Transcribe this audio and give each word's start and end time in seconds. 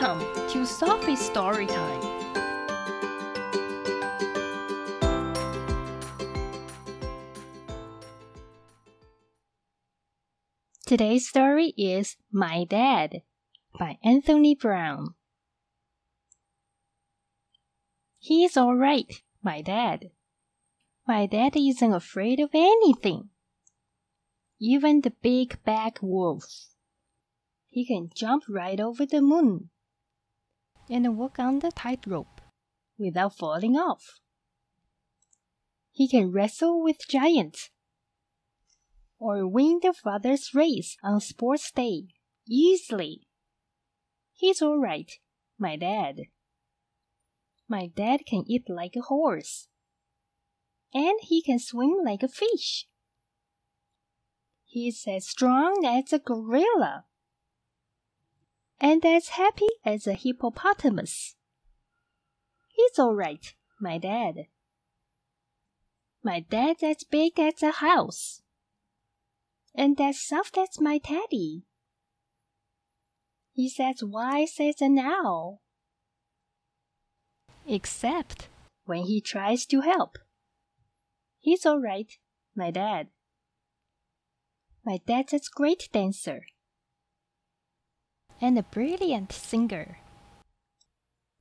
Welcome 0.00 0.48
to 0.48 0.64
Sophie's 0.64 1.20
Story 1.20 1.66
Time. 1.66 2.00
Today's 10.86 11.28
story 11.28 11.74
is 11.76 12.16
My 12.32 12.64
Dad 12.64 13.20
by 13.78 13.98
Anthony 14.02 14.54
Browne. 14.54 15.10
He's 18.18 18.56
all 18.56 18.76
right, 18.76 19.20
my 19.42 19.60
dad. 19.60 20.12
My 21.06 21.26
dad 21.26 21.56
isn't 21.56 21.92
afraid 21.92 22.40
of 22.40 22.50
anything. 22.54 23.28
Even 24.58 25.02
the 25.02 25.12
big 25.20 25.62
bad 25.64 25.98
wolf. 26.00 26.68
He 27.68 27.84
can 27.84 28.08
jump 28.16 28.44
right 28.48 28.80
over 28.80 29.04
the 29.04 29.20
moon 29.20 29.68
and 30.90 31.16
walk 31.16 31.38
on 31.38 31.60
the 31.60 31.70
tightrope 31.70 32.40
without 32.98 33.36
falling 33.36 33.76
off. 33.76 34.18
He 35.92 36.08
can 36.08 36.32
wrestle 36.32 36.82
with 36.82 37.08
giants 37.08 37.70
or 39.18 39.46
win 39.46 39.80
the 39.82 39.92
father's 39.92 40.54
race 40.54 40.96
on 41.02 41.20
sports 41.20 41.70
day 41.70 42.08
easily. 42.48 43.28
He's 44.34 44.62
all 44.62 44.78
right, 44.78 45.10
my 45.58 45.76
dad. 45.76 46.22
My 47.68 47.86
dad 47.86 48.22
can 48.26 48.44
eat 48.48 48.68
like 48.68 48.96
a 48.96 49.02
horse. 49.02 49.68
And 50.92 51.20
he 51.22 51.42
can 51.42 51.60
swim 51.60 51.98
like 52.04 52.22
a 52.22 52.28
fish. 52.28 52.86
He's 54.64 55.04
as 55.06 55.28
strong 55.28 55.84
as 55.84 56.12
a 56.12 56.18
gorilla. 56.18 57.04
And 58.80 59.04
as 59.04 59.28
happy 59.28 59.68
as 59.84 60.06
a 60.06 60.14
hippopotamus. 60.14 61.36
He's 62.68 62.98
all 62.98 63.14
right, 63.14 63.54
my 63.80 63.98
dad. 63.98 64.46
My 66.22 66.40
dad's 66.40 66.82
as 66.82 67.04
big 67.04 67.38
as 67.38 67.62
a 67.62 67.72
house. 67.72 68.42
And 69.74 70.00
as 70.00 70.20
soft 70.20 70.56
as 70.56 70.80
my 70.80 70.98
teddy. 70.98 71.64
He's 73.52 73.78
as 73.78 74.02
wise 74.02 74.56
as 74.58 74.80
an 74.80 74.98
owl 74.98 75.60
except 77.66 78.48
when 78.84 79.02
he 79.02 79.20
tries 79.20 79.64
to 79.66 79.80
help. 79.80 80.18
He's 81.38 81.64
all 81.64 81.80
right, 81.80 82.12
my 82.54 82.70
dad. 82.70 83.08
My 84.84 85.00
dad's 85.06 85.32
a 85.32 85.40
great 85.54 85.88
dancer 85.92 86.42
and 88.40 88.58
a 88.58 88.62
brilliant 88.62 89.32
singer. 89.32 89.98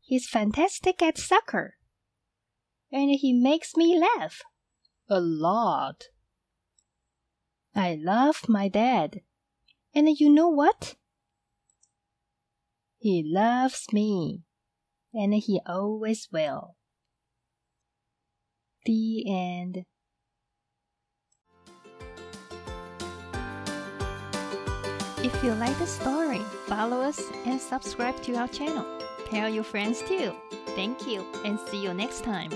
He's 0.02 0.28
fantastic 0.28 1.02
at 1.02 1.18
soccer, 1.18 1.76
and 2.92 3.12
he 3.12 3.34
makes 3.34 3.76
me 3.76 4.00
laugh 4.00 4.42
a 5.10 5.20
lot. 5.20 6.06
I 7.76 7.98
love 8.02 8.50
my 8.50 8.68
dad, 8.68 9.22
and 9.94 10.10
you 10.20 10.30
know 10.30 10.50
what? 10.50 10.96
He 12.98 13.24
loves 13.26 13.86
me 13.94 14.44
and 15.14 15.34
he 15.34 15.62
always 15.66 16.28
will. 16.32 16.76
The 18.86 19.24
end. 19.28 19.86
If 25.22 25.44
you 25.44 25.54
like 25.54 25.78
the 25.80 25.88
story, 25.88 26.42
follow 26.70 27.02
us 27.02 27.20
and 27.46 27.60
subscribe 27.60 28.22
to 28.22 28.36
our 28.36 28.48
channel. 28.48 28.86
Tell 29.26 29.50
your 29.50 29.64
friends 29.64 30.04
too. 30.04 30.32
Thank 30.76 31.08
you 31.08 31.26
and 31.44 31.60
see 31.60 31.84
you 31.84 31.94
next 31.94 32.24
time. 32.24 32.52